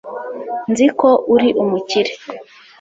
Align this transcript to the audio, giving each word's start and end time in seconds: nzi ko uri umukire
nzi 0.71 0.87
ko 0.99 1.09
uri 1.33 1.49
umukire 1.63 2.11